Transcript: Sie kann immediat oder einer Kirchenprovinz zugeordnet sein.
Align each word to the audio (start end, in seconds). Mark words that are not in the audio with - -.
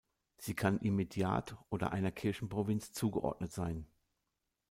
Sie 0.39 0.55
kann 0.55 0.79
immediat 0.79 1.55
oder 1.69 1.91
einer 1.91 2.11
Kirchenprovinz 2.11 2.91
zugeordnet 2.91 3.51
sein. 3.51 3.85